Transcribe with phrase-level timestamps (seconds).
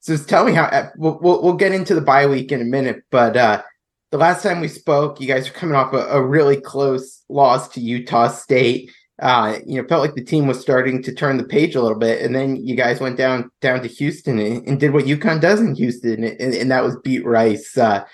[0.00, 2.64] so tell me how uh, we'll, we'll, we'll get into the bye week in a
[2.64, 3.04] minute.
[3.10, 3.62] But uh,
[4.10, 7.68] the last time we spoke, you guys were coming off a, a really close loss
[7.68, 8.90] to Utah State.
[9.20, 11.98] Uh, you know, felt like the team was starting to turn the page a little
[11.98, 15.40] bit, and then you guys went down down to Houston and, and did what UConn
[15.40, 18.04] does in Houston, and, and that was beat Rice uh,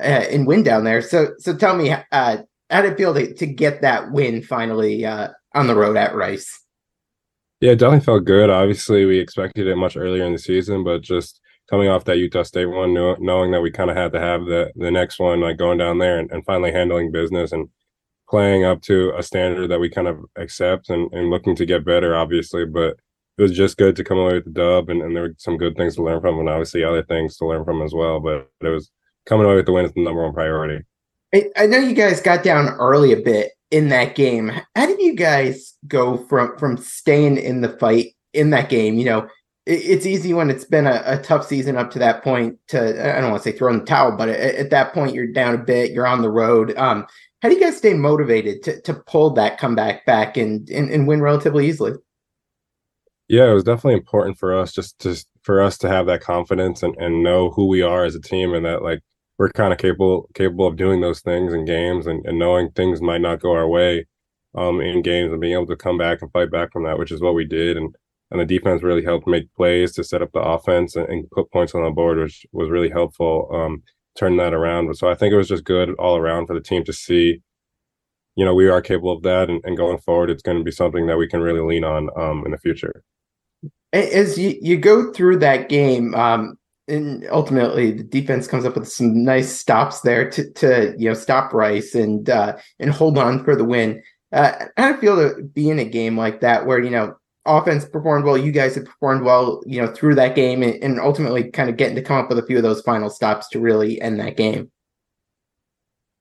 [0.00, 1.02] uh, and win down there.
[1.02, 2.38] So, so tell me, uh,
[2.70, 6.14] how did it feel to, to get that win finally uh, on the road at
[6.14, 6.60] Rice?
[7.60, 8.50] Yeah, it definitely felt good.
[8.50, 12.42] Obviously, we expected it much earlier in the season, but just coming off that Utah
[12.42, 15.56] State one, knowing that we kind of had to have the the next one, like
[15.56, 17.68] going down there and, and finally handling business and
[18.28, 21.84] playing up to a standard that we kind of accept and, and looking to get
[21.84, 22.64] better, obviously.
[22.64, 22.96] But
[23.36, 25.56] it was just good to come away with the dub, and, and there were some
[25.56, 28.20] good things to learn from, and obviously other things to learn from as well.
[28.20, 28.90] But it was
[29.26, 30.84] coming away with the win is the number one priority.
[31.34, 34.52] I, I know you guys got down early a bit in that game.
[34.76, 38.98] How did you guys go from from staying in the fight in that game?
[38.98, 39.28] You know,
[39.66, 43.20] it's easy when it's been a, a, tough season up to that point to I
[43.20, 45.54] don't want to say throw in the towel, but at, at, that point you're down
[45.54, 46.76] a bit, you're on the road.
[46.76, 47.06] Um,
[47.40, 51.08] how do you guys stay motivated to to pull that comeback back and and, and
[51.08, 51.92] win relatively easily?
[53.28, 56.82] Yeah, it was definitely important for us just to for us to have that confidence
[56.82, 59.00] and, and know who we are as a team and that like
[59.38, 63.00] we're kind of capable capable of doing those things in games and, and knowing things
[63.00, 64.06] might not go our way
[64.54, 67.10] um in games and being able to come back and fight back from that, which
[67.10, 67.78] is what we did.
[67.78, 67.96] And
[68.34, 71.50] and the defense really helped make plays to set up the offense and, and put
[71.52, 73.48] points on the board, which was really helpful.
[73.50, 73.82] Um,
[74.16, 74.94] turning that around.
[74.96, 77.40] So I think it was just good all around for the team to see,
[78.36, 80.70] you know, we are capable of that, and, and going forward, it's going to be
[80.70, 83.02] something that we can really lean on um, in the future.
[83.92, 86.58] As you, you go through that game, um,
[86.88, 91.14] and ultimately the defense comes up with some nice stops there to, to you know
[91.14, 94.02] stop Rice and uh, and hold on for the win.
[94.32, 97.14] Uh, you feel to be in a game like that where you know
[97.46, 98.38] offense performed well.
[98.38, 101.76] You guys have performed well, you know, through that game and, and, ultimately kind of
[101.76, 104.36] getting to come up with a few of those final stops to really end that
[104.36, 104.70] game.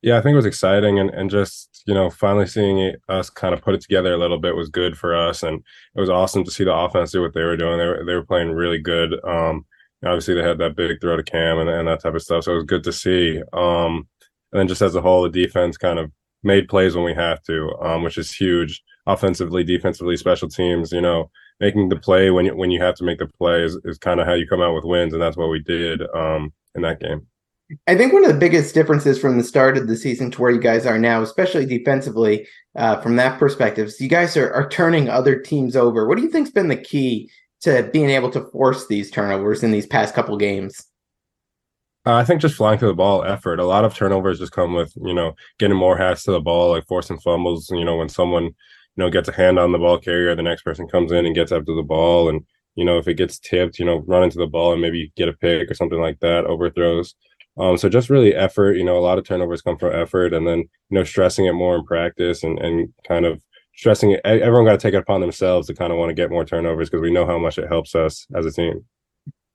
[0.02, 3.30] Yeah, I think it was exciting and, and just, you know, finally seeing it, us
[3.30, 5.44] kind of put it together a little bit was good for us.
[5.44, 5.64] And
[5.96, 7.78] it was awesome to see the offense do what they were doing.
[7.78, 9.14] They were, they were playing really good.
[9.24, 9.66] Um,
[10.04, 12.44] obviously they had that big throw to Cam and, and that type of stuff.
[12.44, 13.42] So it was good to see.
[13.54, 14.10] Um,
[14.52, 16.12] and then just as a whole, the defense kind of
[16.44, 21.02] made plays when we have to, um, which is huge offensively, defensively, special teams, you
[21.02, 23.98] know, making the play when you, when you have to make the play is, is
[23.98, 25.14] kind of how you come out with wins.
[25.14, 27.28] And that's what we did um, in that game.
[27.88, 30.52] I think one of the biggest differences from the start of the season to where
[30.52, 34.70] you guys are now, especially defensively, uh, from that perspective, is you guys are, are
[34.70, 36.08] turning other teams over.
[36.08, 37.32] What do you think's been the key
[37.62, 40.86] to being able to force these turnovers in these past couple games?
[42.06, 43.60] Uh, I think just flying to the ball effort.
[43.60, 46.72] A lot of turnovers just come with you know getting more hats to the ball,
[46.72, 47.70] like forcing fumbles.
[47.72, 48.54] You know when someone
[48.96, 51.36] you know, gets a hand on the ball carrier, the next person comes in and
[51.36, 52.30] gets after the ball.
[52.30, 52.46] And,
[52.76, 55.30] you know, if it gets tipped, you know, run into the ball and maybe get
[55.30, 57.16] a pick or something like that, overthrows.
[57.58, 60.48] Um, so just really effort, you know, a lot of turnovers come from effort and
[60.48, 63.42] then, you know, stressing it more in practice and, and kind of
[63.76, 64.22] stressing it.
[64.24, 66.90] Everyone got to take it upon themselves to kind of want to get more turnovers
[66.90, 68.86] because we know how much it helps us as a team.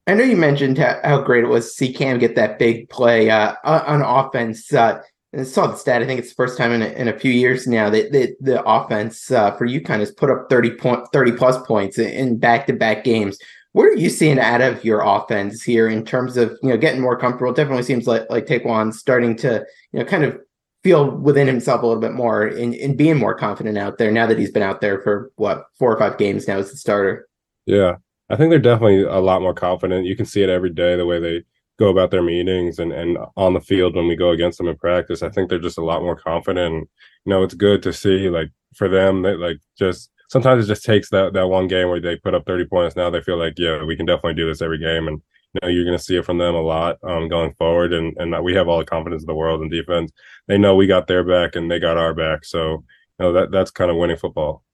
[0.06, 3.30] I know you mentioned how, great it was to see Cam get that big play
[3.30, 4.72] uh, on offense.
[4.72, 5.02] Uh,
[5.36, 6.02] I saw the stat.
[6.02, 8.36] I think it's the first time in a, in a few years now that, that
[8.40, 12.66] the offense uh, for UConn has put up 30 point, 30 plus points in back
[12.66, 13.38] to back games.
[13.72, 17.02] What are you seeing out of your offense here in terms of you know getting
[17.02, 17.52] more comfortable?
[17.52, 20.38] It definitely seems like like Ta'Quan's starting to you know kind of
[20.82, 24.26] feel within himself a little bit more in, in being more confident out there now
[24.26, 27.28] that he's been out there for what four or five games now as the starter.
[27.66, 27.96] Yeah,
[28.30, 30.06] I think they're definitely a lot more confident.
[30.06, 31.44] You can see it every day the way they
[31.78, 34.76] go about their meetings and, and on the field when we go against them in
[34.76, 35.22] practice.
[35.22, 36.74] I think they're just a lot more confident.
[36.74, 36.88] And,
[37.24, 40.84] you know, it's good to see like for them that like just sometimes it just
[40.84, 42.96] takes that that one game where they put up 30 points.
[42.96, 45.06] Now they feel like, yeah, we can definitely do this every game.
[45.06, 45.22] And
[45.54, 47.92] you know, you're gonna see it from them a lot um going forward.
[47.92, 50.10] And and we have all the confidence in the world in defense.
[50.48, 52.44] They know we got their back and they got our back.
[52.44, 52.84] So you
[53.20, 54.64] know that that's kind of winning football.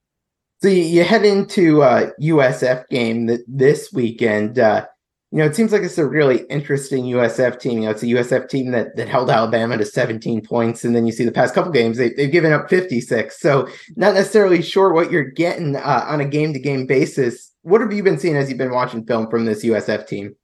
[0.62, 4.58] So you, head into uh, USF game that this weekend.
[4.58, 4.86] Uh,
[5.34, 7.78] you know, it seems like it's a really interesting USF team.
[7.78, 11.06] You know, it's a USF team that that held Alabama to 17 points, and then
[11.06, 13.40] you see the past couple games they, they've given up 56.
[13.40, 13.66] So
[13.96, 17.50] not necessarily sure what you're getting uh, on a game to game basis.
[17.62, 20.36] What have you been seeing as you've been watching film from this USF team?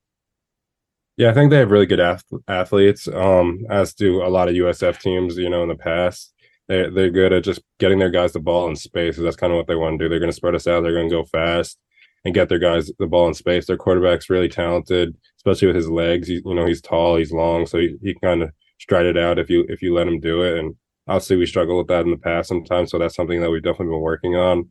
[1.16, 4.56] Yeah, I think they have really good ath- athletes, um, as do a lot of
[4.56, 5.38] USF teams.
[5.38, 6.34] You know, in the past,
[6.66, 9.14] they they're good at just getting their guys the ball in space.
[9.14, 10.08] So that's kind of what they want to do.
[10.08, 10.80] They're going to spread us out.
[10.80, 11.78] They're going to go fast
[12.24, 13.66] and get their guys the ball in space.
[13.66, 16.28] Their quarterback's really talented, especially with his legs.
[16.28, 19.16] He, you know, he's tall, he's long, so he, he can kind of stride it
[19.16, 20.58] out if you if you let him do it.
[20.58, 20.74] And
[21.08, 23.94] obviously, we struggle with that in the past sometimes, so that's something that we've definitely
[23.94, 24.70] been working on.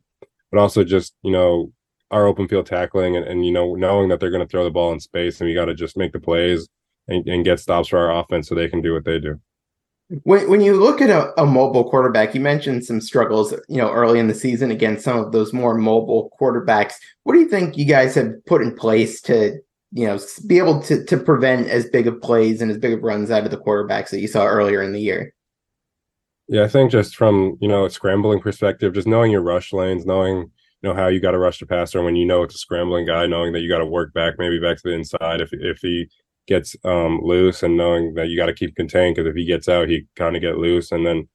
[0.50, 1.72] But also, just you know,
[2.10, 4.70] our open field tackling and, and you know, knowing that they're going to throw the
[4.70, 6.68] ball in space, and we got to just make the plays
[7.08, 9.40] and, and get stops for our offense so they can do what they do.
[10.24, 13.92] When, when you look at a, a, mobile quarterback, you mentioned some struggles, you know,
[13.92, 16.94] early in the season against some of those more mobile quarterbacks.
[17.22, 19.60] What do you think you guys have put in place to,
[19.92, 20.18] you know,
[20.48, 23.44] be able to to prevent as big of plays and as big of runs out
[23.44, 25.32] of the quarterbacks that you saw earlier in the year?
[26.48, 30.04] Yeah, I think just from you know a scrambling perspective, just knowing your rush lanes,
[30.04, 32.56] knowing you know how you got to rush the passer and when you know it's
[32.56, 35.40] a scrambling guy, knowing that you got to work back maybe back to the inside
[35.40, 36.08] if if he
[36.50, 39.68] gets um, loose and knowing that you got to keep contained because if he gets
[39.68, 40.92] out, he kind of get loose.
[40.92, 41.28] And then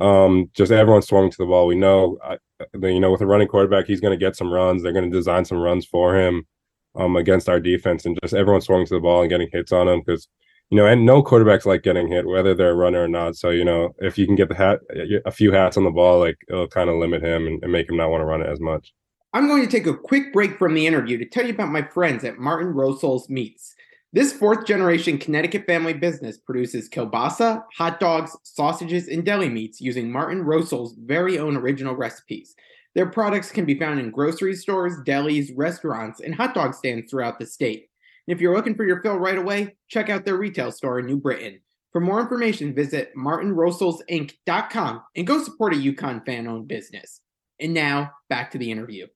[0.00, 1.66] um, just everyone swung to the ball.
[1.66, 2.38] We know, I,
[2.80, 4.82] you know, with a running quarterback, he's going to get some runs.
[4.82, 6.46] They're going to design some runs for him
[6.94, 9.88] um, against our defense, and just everyone swung to the ball and getting hits on
[9.88, 10.28] him because
[10.70, 13.36] you know, and no quarterbacks like getting hit, whether they're a runner or not.
[13.36, 14.80] So you know, if you can get the hat,
[15.26, 17.90] a few hats on the ball, like it'll kind of limit him and, and make
[17.90, 18.94] him not want to run it as much.
[19.34, 21.82] I'm going to take a quick break from the interview to tell you about my
[21.82, 23.74] friends at Martin Rosol's Meats.
[24.14, 30.12] This fourth generation Connecticut family business produces kielbasa, hot dogs, sausages, and deli meats using
[30.12, 32.54] Martin Rosol's very own original recipes.
[32.94, 37.38] Their products can be found in grocery stores, delis, restaurants, and hot dog stands throughout
[37.38, 37.88] the state.
[38.28, 41.06] And if you're looking for your fill right away, check out their retail store in
[41.06, 41.60] New Britain.
[41.90, 47.22] For more information, visit martinrosolsinc.com and go support a UConn fan owned business.
[47.60, 49.06] And now, back to the interview.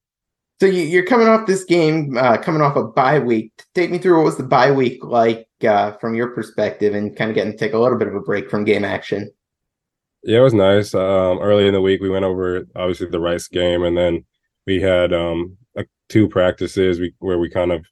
[0.59, 3.53] So you, are coming off this game, uh, coming off a bye week.
[3.75, 7.31] Take me through what was the bye week like uh, from your perspective, and kind
[7.31, 9.31] of getting to take a little bit of a break from game action.
[10.23, 10.95] Yeah, it was nice.
[10.95, 14.25] Um, early in the week, we went over obviously the Rice game, and then
[14.67, 15.59] we had um,
[16.09, 17.85] two practices we, where we kind of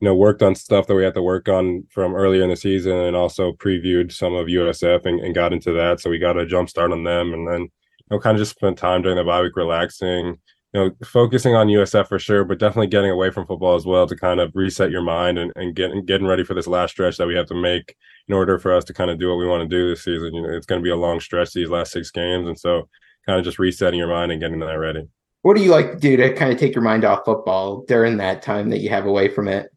[0.00, 2.56] you know worked on stuff that we had to work on from earlier in the
[2.56, 6.00] season, and also previewed some of USF and, and got into that.
[6.00, 7.68] So we got a jump start on them, and then you
[8.10, 10.36] know kind of just spent time during the bye week relaxing
[10.72, 14.06] you know, focusing on USF for sure, but definitely getting away from football as well
[14.06, 17.18] to kind of reset your mind and, and getting getting ready for this last stretch
[17.18, 17.94] that we have to make
[18.28, 20.34] in order for us to kind of do what we want to do this season.
[20.34, 22.88] You know, it's going to be a long stretch these last six games, and so
[23.26, 25.06] kind of just resetting your mind and getting that ready.
[25.42, 28.16] What do you like to do to kind of take your mind off football during
[28.18, 29.68] that time that you have away from it?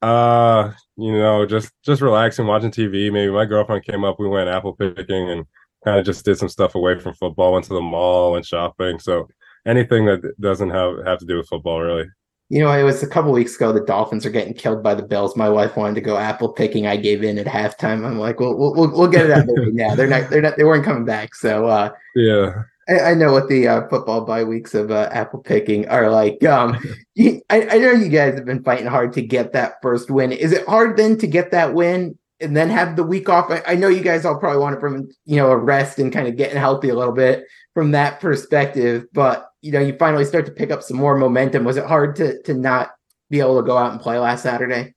[0.00, 3.12] Uh, you know, just just relaxing, watching TV.
[3.12, 5.44] Maybe my girlfriend came up, we went apple picking and
[5.84, 8.98] kind of just did some stuff away from football, went to the mall, went shopping.
[8.98, 9.28] So
[9.66, 12.06] anything that doesn't have have to do with football, really.
[12.48, 13.72] You know, it was a couple weeks ago.
[13.72, 15.36] The Dolphins are getting killed by the Bills.
[15.36, 16.86] My wife wanted to go apple picking.
[16.86, 18.04] I gave in at halftime.
[18.04, 19.94] I'm like, well, we'll we'll, we'll get it out of there now.
[19.94, 21.36] They're not they're not they weren't coming back.
[21.36, 25.38] So uh, yeah, I, I, know what the uh, football bye weeks of uh, apple
[25.38, 26.42] picking are like.
[26.44, 26.76] Um,
[27.14, 30.32] you, I, I know you guys have been fighting hard to get that first win.
[30.32, 33.48] Is it hard then to get that win and then have the week off?
[33.50, 36.12] I, I know you guys all probably want it from you know a rest and
[36.12, 37.44] kind of getting healthy a little bit
[37.74, 41.64] from that perspective, but you know, you finally start to pick up some more momentum.
[41.64, 42.90] Was it hard to to not
[43.28, 44.94] be able to go out and play last Saturday?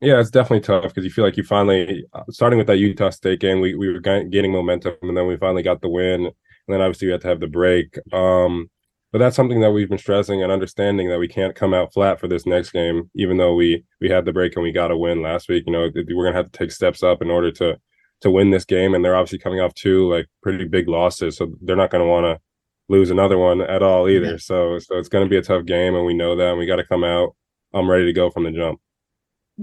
[0.00, 3.10] Yeah, it's definitely tough because you feel like you finally, uh, starting with that Utah
[3.10, 6.34] State game, we, we were gaining momentum, and then we finally got the win, and
[6.68, 7.98] then obviously we had to have the break.
[8.12, 8.70] Um,
[9.10, 12.20] but that's something that we've been stressing and understanding that we can't come out flat
[12.20, 14.96] for this next game, even though we we had the break and we got a
[14.96, 15.64] win last week.
[15.66, 17.78] You know, we're gonna have to take steps up in order to
[18.20, 21.52] to win this game, and they're obviously coming off two like pretty big losses, so
[21.62, 22.40] they're not to want to
[22.88, 24.32] lose another one at all either.
[24.32, 24.36] Yeah.
[24.38, 26.50] So so it's going to be a tough game, and we know that.
[26.50, 27.34] And we got to come out.
[27.74, 28.80] I'm ready to go from the jump.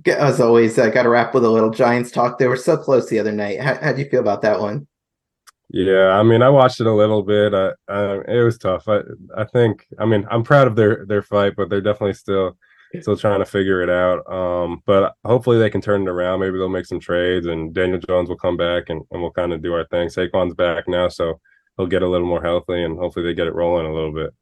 [0.06, 2.38] As always, I got to wrap with a little Giants talk.
[2.38, 3.62] They were so close the other night.
[3.62, 4.88] How how do you feel about that one?
[5.70, 7.54] Yeah, I mean, I watched it a little bit.
[7.54, 8.88] I, I, it was tough.
[8.88, 9.00] I,
[9.36, 9.88] I think.
[9.98, 12.58] I mean, I'm proud of their their fight, but they're definitely still
[13.02, 14.32] still trying to figure it out.
[14.32, 16.40] Um, but hopefully they can turn it around.
[16.40, 19.54] Maybe they'll make some trades, and Daniel Jones will come back, and, and we'll kind
[19.54, 20.08] of do our thing.
[20.10, 21.40] Saquon's back now, so
[21.78, 24.34] he'll get a little more healthy and hopefully they get it rolling a little bit.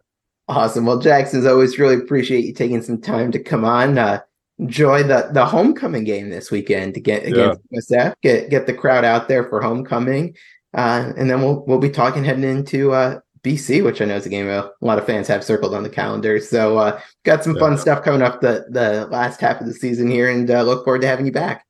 [0.47, 0.85] Awesome.
[0.85, 3.97] Well, Jackson's always really appreciate you taking some time to come on.
[3.97, 4.19] Uh,
[4.59, 7.79] enjoy the the homecoming game this weekend to get against yeah.
[7.79, 8.13] USF.
[8.21, 10.35] Get get the crowd out there for homecoming,
[10.73, 14.25] uh, and then we'll we'll be talking heading into uh, BC, which I know is
[14.25, 16.39] a game a lot of fans have circled on the calendar.
[16.39, 20.09] So uh, got some fun stuff coming up the the last half of the season
[20.09, 21.65] here, and uh, look forward to having you back.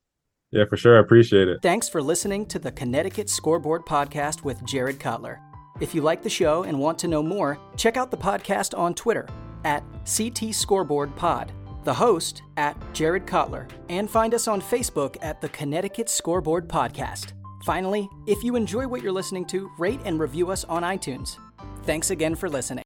[0.51, 0.97] Yeah, for sure.
[0.97, 1.59] I appreciate it.
[1.63, 5.39] Thanks for listening to the Connecticut Scoreboard Podcast with Jared Cutler.
[5.83, 8.93] If you like the show and want to know more, check out the podcast on
[8.93, 9.27] Twitter
[9.65, 11.51] at CT Scoreboard Pod,
[11.83, 17.33] the host at Jared Cutler, and find us on Facebook at the Connecticut Scoreboard Podcast.
[17.65, 21.35] Finally, if you enjoy what you're listening to, rate and review us on iTunes.
[21.83, 22.82] Thanks again for listening.